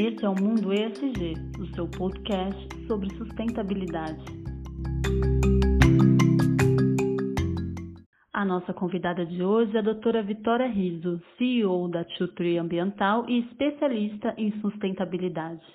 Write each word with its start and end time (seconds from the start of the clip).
Esse 0.00 0.24
é 0.24 0.28
o 0.28 0.34
Mundo 0.40 0.72
ESG, 0.72 1.34
o 1.58 1.74
seu 1.74 1.88
podcast 1.88 2.86
sobre 2.86 3.12
sustentabilidade. 3.16 4.24
A 8.32 8.44
nossa 8.44 8.72
convidada 8.72 9.26
de 9.26 9.42
hoje 9.42 9.74
é 9.74 9.80
a 9.80 9.82
doutora 9.82 10.22
Vitória 10.22 10.68
Riso, 10.68 11.20
CEO 11.36 11.88
da 11.88 12.04
Tutri 12.04 12.58
Ambiental 12.58 13.28
e 13.28 13.40
especialista 13.40 14.32
em 14.38 14.52
sustentabilidade. 14.60 15.66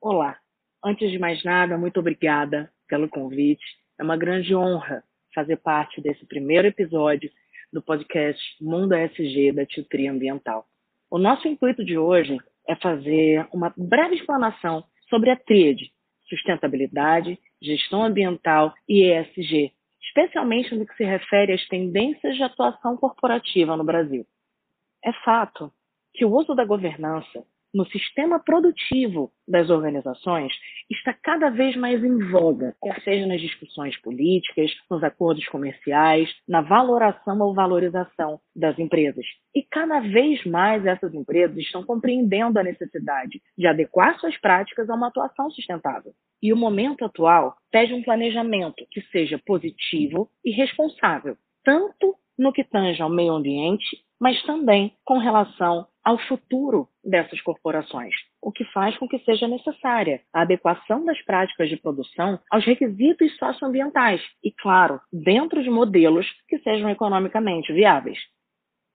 Olá, 0.00 0.38
antes 0.84 1.10
de 1.10 1.18
mais 1.18 1.42
nada, 1.42 1.76
muito 1.76 1.98
obrigada 1.98 2.70
pelo 2.88 3.08
convite. 3.08 3.64
É 3.98 4.04
uma 4.04 4.16
grande 4.16 4.54
honra 4.54 5.02
fazer 5.34 5.56
parte 5.56 6.00
desse 6.00 6.24
primeiro 6.26 6.68
episódio 6.68 7.28
do 7.72 7.82
podcast 7.82 8.40
Mundo 8.60 8.94
ESG 8.94 9.50
da 9.50 9.66
Tutri 9.66 10.06
Ambiental. 10.06 10.64
O 11.10 11.18
nosso 11.18 11.48
intuito 11.48 11.84
de 11.84 11.98
hoje 11.98 12.38
é 12.70 12.76
fazer 12.76 13.48
uma 13.52 13.74
breve 13.76 14.14
explanação 14.14 14.84
sobre 15.08 15.30
a 15.30 15.36
tríade 15.36 15.90
sustentabilidade, 16.30 17.36
gestão 17.60 18.04
ambiental 18.04 18.72
e 18.88 19.02
ESG, 19.02 19.72
especialmente 20.00 20.74
no 20.76 20.86
que 20.86 20.94
se 20.94 21.04
refere 21.04 21.52
às 21.52 21.66
tendências 21.66 22.36
de 22.36 22.42
atuação 22.44 22.96
corporativa 22.96 23.76
no 23.76 23.82
Brasil. 23.82 24.24
É 25.04 25.12
fato 25.24 25.72
que 26.14 26.24
o 26.24 26.32
uso 26.32 26.54
da 26.54 26.64
governança 26.64 27.44
no 27.72 27.86
sistema 27.86 28.38
produtivo 28.40 29.30
das 29.46 29.70
organizações 29.70 30.52
está 30.90 31.14
cada 31.14 31.50
vez 31.50 31.76
mais 31.76 32.02
em 32.02 32.18
voga, 32.30 32.74
quer 32.82 33.00
seja 33.02 33.26
nas 33.26 33.40
discussões 33.40 33.96
políticas, 34.00 34.70
nos 34.90 35.02
acordos 35.04 35.46
comerciais, 35.48 36.28
na 36.48 36.60
valoração 36.60 37.38
ou 37.40 37.54
valorização 37.54 38.40
das 38.54 38.78
empresas. 38.78 39.24
E 39.54 39.62
cada 39.62 40.00
vez 40.00 40.44
mais 40.44 40.84
essas 40.84 41.14
empresas 41.14 41.56
estão 41.56 41.84
compreendendo 41.84 42.58
a 42.58 42.64
necessidade 42.64 43.40
de 43.56 43.66
adequar 43.66 44.18
suas 44.18 44.36
práticas 44.38 44.90
a 44.90 44.94
uma 44.94 45.08
atuação 45.08 45.50
sustentável. 45.50 46.12
E 46.42 46.52
o 46.52 46.56
momento 46.56 47.04
atual 47.04 47.56
pede 47.70 47.94
um 47.94 48.02
planejamento 48.02 48.84
que 48.90 49.02
seja 49.12 49.40
positivo 49.46 50.28
e 50.44 50.50
responsável, 50.50 51.36
tanto 51.64 52.16
no 52.38 52.52
que 52.52 52.64
tange 52.64 53.02
ao 53.02 53.10
meio 53.10 53.32
ambiente, 53.32 54.02
mas 54.20 54.42
também 54.42 54.92
com 55.04 55.18
relação 55.18 55.86
ao 56.04 56.18
futuro 56.18 56.88
dessas 57.04 57.40
corporações, 57.40 58.14
o 58.42 58.52
que 58.52 58.64
faz 58.66 58.96
com 58.98 59.08
que 59.08 59.18
seja 59.20 59.46
necessária 59.48 60.20
a 60.32 60.42
adequação 60.42 61.04
das 61.04 61.20
práticas 61.22 61.68
de 61.68 61.76
produção 61.76 62.38
aos 62.50 62.64
requisitos 62.64 63.36
socioambientais 63.36 64.20
e, 64.42 64.50
claro, 64.52 65.00
dentro 65.12 65.62
de 65.62 65.70
modelos 65.70 66.26
que 66.48 66.58
sejam 66.58 66.88
economicamente 66.90 67.72
viáveis. 67.72 68.18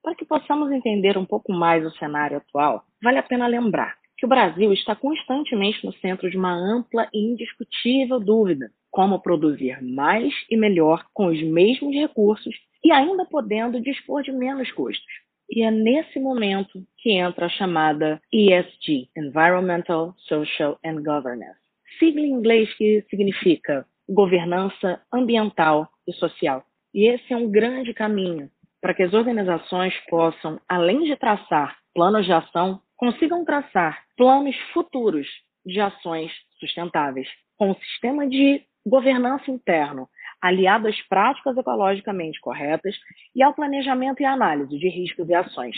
Para 0.04 0.16
que 0.16 0.26
possamos 0.26 0.72
entender 0.72 1.17
um 1.17 1.26
pouco 1.26 1.52
mais 1.52 1.86
o 1.86 1.92
cenário 1.98 2.38
atual, 2.38 2.84
vale 3.02 3.17
a 3.17 3.23
pena 3.23 3.48
lembrar 3.48 3.95
que 4.17 4.26
o 4.26 4.30
Brasil 4.30 4.72
está 4.72 4.95
constantemente 4.95 5.84
no 5.86 5.94
centro 5.94 6.30
de 6.30 6.38
uma 6.38 6.54
ampla 6.54 7.08
e 7.14 7.20
indiscutível 7.20 8.20
dúvida: 8.20 8.70
como 8.92 9.20
produzir 9.20 9.82
mais 9.84 10.34
e 10.50 10.56
melhor 10.56 11.06
com 11.14 11.28
os 11.28 11.42
mesmos 11.42 11.94
recursos 11.94 12.56
e 12.86 12.91
ainda 12.91 13.25
podendo 13.25 13.81
dispor 13.81 14.22
de 14.22 14.31
menos 14.31 14.72
custos. 14.72 15.11
E 15.50 15.64
é 15.64 15.72
nesse 15.72 16.19
momento 16.19 16.86
que 17.00 17.14
entra 17.14 17.47
a 17.47 17.50
chamada 17.50 18.22
ESG, 18.31 19.09
Environmental, 19.17 20.14
Social 20.19 20.77
and 20.86 21.02
Governance, 21.02 21.59
sigla 21.97 22.22
em 22.22 22.30
inglês 22.30 22.72
que 22.75 23.03
significa 23.09 23.88
governança 24.08 25.02
ambiental 25.11 25.89
e 26.08 26.14
social. 26.14 26.64
E 26.94 27.08
esse 27.08 27.33
é 27.33 27.36
um 27.36 27.50
grande 27.50 27.92
caminho 27.92 28.52
para 28.80 28.94
que 28.94 29.02
as 29.02 29.14
organizações 29.14 29.95
possam, 30.08 30.61
além 30.70 31.05
de 31.05 31.16
traçar 31.16 31.77
planos 31.92 32.23
de 32.23 32.33
ação, 32.33 32.80
consigam 32.95 33.44
traçar 33.44 34.03
planos 34.16 34.55
futuros 34.72 35.27
de 35.66 35.80
ações 35.80 36.31
sustentáveis, 36.59 37.27
com 37.58 37.71
um 37.71 37.76
sistema 37.76 38.27
de 38.27 38.61
governança 38.86 39.49
interno 39.49 40.08
aliado 40.45 40.88
às 40.88 41.02
práticas 41.08 41.58
ecologicamente 41.58 42.39
corretas 42.39 42.95
e 43.36 43.42
ao 43.42 43.54
planejamento 43.54 44.22
e 44.22 44.26
análise 44.26 44.78
de 44.78 44.88
riscos 44.88 45.28
e 45.28 45.33
ações. 45.33 45.76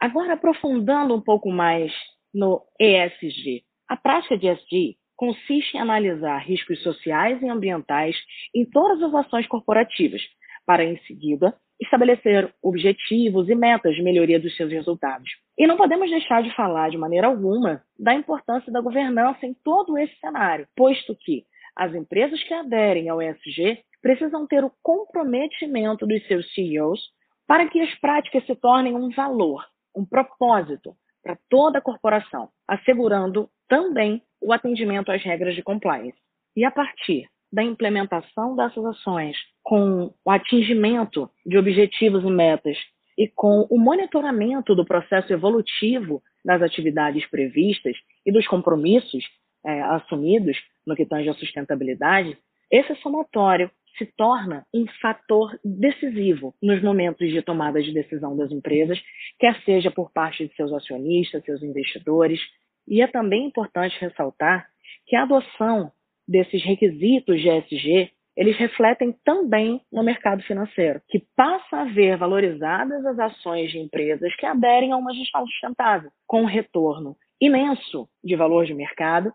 Agora, 0.00 0.32
aprofundando 0.32 1.14
um 1.14 1.20
pouco 1.20 1.50
mais 1.50 1.92
no 2.34 2.60
ESG. 2.80 3.62
A 3.88 3.96
prática 3.96 4.36
de 4.36 4.48
ESG 4.48 4.96
consiste 5.16 5.76
em 5.76 5.80
analisar 5.80 6.38
riscos 6.38 6.82
sociais 6.82 7.40
e 7.40 7.48
ambientais 7.48 8.16
em 8.52 8.64
todas 8.64 9.00
as 9.00 9.14
ações 9.14 9.46
corporativas, 9.46 10.20
para, 10.66 10.84
em 10.84 10.98
seguida, 11.06 11.54
estabelecer 11.80 12.52
objetivos 12.62 13.48
e 13.48 13.54
metas 13.54 13.94
de 13.94 14.02
melhoria 14.02 14.40
dos 14.40 14.56
seus 14.56 14.72
resultados. 14.72 15.30
E 15.56 15.66
não 15.68 15.76
podemos 15.76 16.10
deixar 16.10 16.42
de 16.42 16.54
falar, 16.56 16.90
de 16.90 16.98
maneira 16.98 17.28
alguma, 17.28 17.82
da 17.96 18.12
importância 18.12 18.72
da 18.72 18.80
governança 18.80 19.46
em 19.46 19.54
todo 19.62 19.96
esse 19.98 20.18
cenário, 20.18 20.66
posto 20.74 21.16
que 21.20 21.44
as 21.76 21.94
empresas 21.94 22.42
que 22.42 22.54
aderem 22.54 23.08
ao 23.08 23.20
ESG 23.20 23.82
precisam 24.00 24.46
ter 24.46 24.62
o 24.64 24.72
comprometimento 24.82 26.06
dos 26.06 26.26
seus 26.26 26.52
CEOs 26.54 27.00
para 27.46 27.68
que 27.68 27.80
as 27.80 27.94
práticas 28.00 28.44
se 28.46 28.54
tornem 28.54 28.94
um 28.94 29.10
valor, 29.10 29.64
um 29.94 30.04
propósito 30.04 30.94
para 31.22 31.38
toda 31.48 31.78
a 31.78 31.82
corporação, 31.82 32.50
assegurando 32.68 33.48
também 33.68 34.22
o 34.40 34.52
atendimento 34.52 35.10
às 35.10 35.22
regras 35.22 35.54
de 35.54 35.62
compliance. 35.62 36.18
E 36.54 36.64
a 36.64 36.70
partir 36.70 37.26
da 37.52 37.62
implementação 37.62 38.54
dessas 38.54 38.84
ações, 38.84 39.36
com 39.62 40.12
o 40.24 40.30
atingimento 40.30 41.30
de 41.46 41.56
objetivos 41.56 42.22
e 42.22 42.30
metas 42.30 42.76
e 43.16 43.28
com 43.28 43.66
o 43.70 43.78
monitoramento 43.78 44.74
do 44.74 44.84
processo 44.84 45.32
evolutivo 45.32 46.22
das 46.44 46.60
atividades 46.60 47.24
previstas 47.30 47.96
e 48.26 48.32
dos 48.32 48.46
compromissos 48.46 49.24
é, 49.64 49.80
assumidos 49.82 50.56
no 50.86 50.94
que 50.94 51.06
tange 51.06 51.28
à 51.28 51.34
sustentabilidade, 51.34 52.36
esse 52.70 52.94
somatório 52.96 53.70
se 53.96 54.06
torna 54.16 54.66
um 54.74 54.86
fator 55.00 55.56
decisivo 55.64 56.54
nos 56.60 56.82
momentos 56.82 57.30
de 57.30 57.40
tomada 57.42 57.80
de 57.80 57.92
decisão 57.92 58.36
das 58.36 58.50
empresas, 58.50 59.00
quer 59.38 59.60
seja 59.64 59.90
por 59.90 60.10
parte 60.12 60.46
de 60.46 60.54
seus 60.54 60.72
acionistas, 60.72 61.44
seus 61.44 61.62
investidores. 61.62 62.40
E 62.88 63.00
é 63.00 63.06
também 63.06 63.46
importante 63.46 63.96
ressaltar 64.00 64.66
que 65.06 65.14
a 65.14 65.22
adoção 65.22 65.92
desses 66.26 66.62
requisitos 66.64 67.40
de 67.40 67.48
ESG 67.48 68.10
eles 68.36 68.56
refletem 68.56 69.14
também 69.24 69.80
no 69.92 70.02
mercado 70.02 70.42
financeiro, 70.42 71.00
que 71.08 71.24
passa 71.36 71.82
a 71.82 71.84
ver 71.84 72.16
valorizadas 72.16 73.06
as 73.06 73.18
ações 73.18 73.70
de 73.70 73.78
empresas 73.78 74.34
que 74.34 74.44
aderem 74.44 74.90
a 74.90 74.96
uma 74.96 75.14
gestão 75.14 75.46
sustentável, 75.46 76.10
com 76.26 76.42
um 76.42 76.46
retorno 76.46 77.16
imenso 77.40 78.08
de 78.24 78.34
valor 78.34 78.66
de 78.66 78.74
mercado 78.74 79.32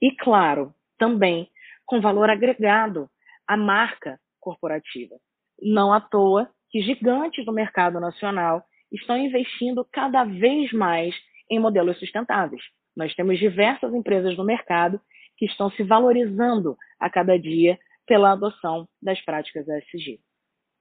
e, 0.00 0.10
claro, 0.16 0.74
também 0.98 1.48
com 1.86 2.00
valor 2.00 2.28
agregado 2.30 3.08
à 3.46 3.56
marca 3.56 4.18
corporativa. 4.40 5.16
Não 5.60 5.92
à 5.92 6.00
toa 6.00 6.48
que 6.70 6.82
gigantes 6.82 7.44
do 7.44 7.52
mercado 7.52 7.98
nacional 7.98 8.62
estão 8.92 9.16
investindo 9.16 9.86
cada 9.92 10.24
vez 10.24 10.72
mais 10.72 11.14
em 11.50 11.58
modelos 11.58 11.98
sustentáveis. 11.98 12.62
Nós 12.96 13.14
temos 13.14 13.38
diversas 13.38 13.92
empresas 13.94 14.36
no 14.36 14.44
mercado 14.44 15.00
que 15.36 15.46
estão 15.46 15.70
se 15.70 15.82
valorizando 15.82 16.76
a 16.98 17.08
cada 17.08 17.38
dia 17.38 17.78
pela 18.06 18.32
adoção 18.32 18.88
das 19.00 19.20
práticas 19.24 19.66
ESG. 19.68 20.18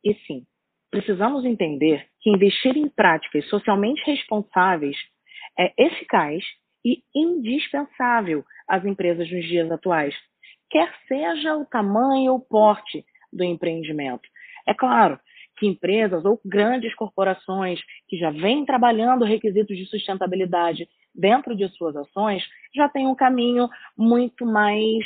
E 0.04 0.14
sim, 0.26 0.46
precisamos 0.90 1.46
entender 1.46 2.08
que 2.22 2.30
investir 2.30 2.76
em 2.76 2.90
práticas 2.90 3.48
socialmente 3.50 4.02
responsáveis 4.06 4.98
é 5.60 5.74
eficaz 5.78 6.44
e 6.88 7.04
indispensável 7.14 8.46
às 8.66 8.86
empresas 8.86 9.30
nos 9.30 9.46
dias 9.46 9.70
atuais, 9.70 10.16
quer 10.70 10.90
seja 11.06 11.58
o 11.58 11.66
tamanho 11.66 12.32
ou 12.32 12.40
porte 12.40 13.06
do 13.32 13.44
empreendimento. 13.44 14.28
É 14.66 14.74
claro 14.74 15.20
que 15.58 15.68
empresas 15.68 16.24
ou 16.24 16.40
grandes 16.46 16.96
corporações 16.96 17.82
que 18.08 18.18
já 18.18 18.30
vêm 18.30 18.66
trabalhando 18.66 19.26
requisitos 19.26 19.76
de 19.76 19.86
sustentabilidade 19.88 20.88
dentro 21.14 21.56
de 21.56 21.68
suas 21.70 21.96
ações 21.96 22.44
já 22.74 22.88
têm 22.88 23.06
um 23.06 23.16
caminho 23.16 23.68
muito 23.98 24.46
mais 24.46 25.04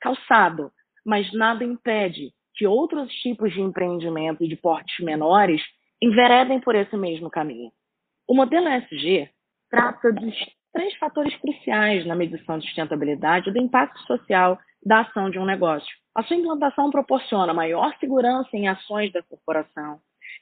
calçado, 0.00 0.72
mas 1.06 1.32
nada 1.32 1.62
impede 1.62 2.32
que 2.56 2.66
outros 2.66 3.12
tipos 3.16 3.52
de 3.52 3.60
empreendimento 3.60 4.48
de 4.48 4.56
portes 4.56 5.04
menores 5.04 5.62
enveredem 6.02 6.60
por 6.60 6.74
esse 6.74 6.96
mesmo 6.96 7.30
caminho. 7.30 7.70
O 8.26 8.34
modelo 8.34 8.68
ESG 8.68 9.28
trata 9.70 10.12
dos 10.12 10.34
três 10.74 10.94
fatores 10.96 11.34
cruciais 11.36 12.04
na 12.04 12.16
medição 12.16 12.58
de 12.58 12.66
sustentabilidade 12.66 13.52
do 13.52 13.58
impacto 13.58 13.98
social 14.00 14.58
da 14.84 15.00
ação 15.00 15.30
de 15.30 15.38
um 15.38 15.46
negócio. 15.46 15.88
A 16.14 16.22
sua 16.24 16.36
implantação 16.36 16.90
proporciona 16.90 17.54
maior 17.54 17.96
segurança 17.98 18.50
em 18.52 18.68
ações 18.68 19.12
da 19.12 19.22
corporação, 19.22 20.00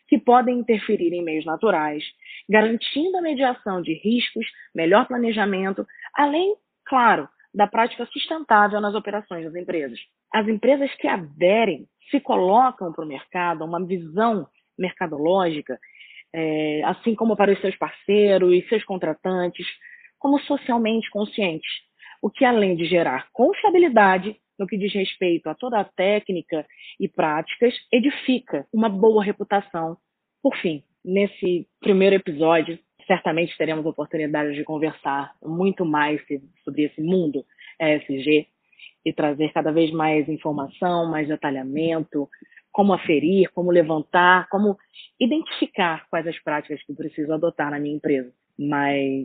que 0.08 0.18
podem 0.18 0.58
interferir 0.58 1.12
em 1.12 1.22
meios 1.22 1.44
naturais, 1.44 2.02
garantindo 2.48 3.18
a 3.18 3.22
mediação 3.22 3.82
de 3.82 3.92
riscos, 3.92 4.46
melhor 4.74 5.06
planejamento, 5.06 5.86
além, 6.14 6.56
claro, 6.86 7.28
da 7.54 7.66
prática 7.66 8.06
sustentável 8.06 8.80
nas 8.80 8.94
operações 8.94 9.44
das 9.44 9.54
empresas. 9.54 9.98
As 10.32 10.48
empresas 10.48 10.92
que 10.94 11.06
aderem 11.06 11.86
se 12.10 12.20
colocam 12.20 12.90
para 12.92 13.04
o 13.04 13.08
mercado 13.08 13.64
uma 13.64 13.84
visão 13.84 14.46
mercadológica, 14.78 15.78
é, 16.34 16.82
assim 16.84 17.14
como 17.14 17.36
para 17.36 17.52
os 17.52 17.60
seus 17.60 17.76
parceiros 17.76 18.52
e 18.52 18.66
seus 18.68 18.82
contratantes, 18.84 19.66
como 20.22 20.38
socialmente 20.42 21.10
conscientes, 21.10 21.68
o 22.22 22.30
que 22.30 22.44
além 22.44 22.76
de 22.76 22.84
gerar 22.84 23.26
confiabilidade 23.32 24.36
no 24.56 24.68
que 24.68 24.78
diz 24.78 24.94
respeito 24.94 25.48
a 25.48 25.54
toda 25.56 25.80
a 25.80 25.84
técnica 25.84 26.64
e 27.00 27.08
práticas, 27.08 27.74
edifica 27.92 28.64
uma 28.72 28.88
boa 28.88 29.24
reputação. 29.24 29.96
Por 30.40 30.56
fim, 30.58 30.84
nesse 31.04 31.66
primeiro 31.80 32.14
episódio, 32.14 32.78
certamente 33.04 33.58
teremos 33.58 33.84
oportunidade 33.84 34.54
de 34.54 34.62
conversar 34.62 35.34
muito 35.42 35.84
mais 35.84 36.20
sobre 36.62 36.84
esse 36.84 37.02
mundo 37.02 37.44
ESG 37.80 38.46
e 39.04 39.12
trazer 39.12 39.52
cada 39.52 39.72
vez 39.72 39.90
mais 39.90 40.28
informação, 40.28 41.10
mais 41.10 41.26
detalhamento, 41.26 42.28
como 42.70 42.92
aferir, 42.92 43.50
como 43.50 43.72
levantar, 43.72 44.48
como 44.48 44.78
identificar 45.18 46.06
quais 46.08 46.28
as 46.28 46.38
práticas 46.38 46.80
que 46.84 46.94
preciso 46.94 47.32
adotar 47.32 47.72
na 47.72 47.80
minha 47.80 47.96
empresa. 47.96 48.32
Mas 48.56 49.24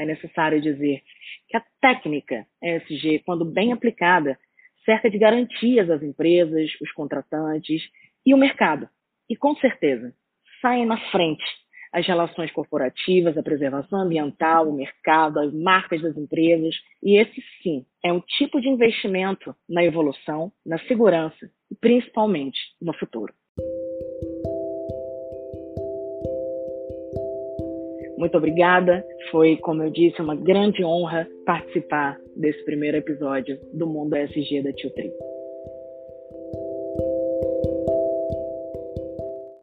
é 0.00 0.04
necessário 0.06 0.60
dizer 0.60 1.02
que 1.48 1.56
a 1.56 1.62
técnica 1.80 2.46
ESG, 2.62 3.22
quando 3.24 3.44
bem 3.44 3.72
aplicada, 3.72 4.38
cerca 4.84 5.10
de 5.10 5.18
garantias 5.18 5.90
às 5.90 6.02
empresas, 6.02 6.70
os 6.80 6.90
contratantes 6.92 7.82
e 8.24 8.32
o 8.32 8.38
mercado. 8.38 8.88
E 9.28 9.36
com 9.36 9.54
certeza, 9.56 10.14
saem 10.62 10.86
na 10.86 10.98
frente 11.10 11.44
as 11.92 12.06
relações 12.06 12.50
corporativas, 12.52 13.36
a 13.36 13.42
preservação 13.42 14.00
ambiental, 14.00 14.68
o 14.68 14.72
mercado, 14.72 15.40
as 15.40 15.52
marcas 15.52 16.00
das 16.00 16.16
empresas. 16.16 16.74
E 17.02 17.18
esse 17.18 17.42
sim 17.62 17.84
é 18.02 18.12
um 18.12 18.20
tipo 18.20 18.60
de 18.60 18.68
investimento 18.68 19.54
na 19.68 19.84
evolução, 19.84 20.50
na 20.64 20.78
segurança 20.86 21.50
e 21.70 21.74
principalmente 21.74 22.58
no 22.80 22.94
futuro. 22.94 23.34
Muito 28.20 28.36
obrigada. 28.36 29.02
Foi, 29.30 29.56
como 29.56 29.82
eu 29.82 29.90
disse, 29.90 30.20
uma 30.20 30.36
grande 30.36 30.84
honra 30.84 31.26
participar 31.46 32.18
desse 32.36 32.62
primeiro 32.66 32.98
episódio 32.98 33.58
do 33.72 33.86
Mundo 33.86 34.14
SG 34.14 34.62
da 34.62 34.70
Tio 34.74 34.90
Tri. 34.90 35.10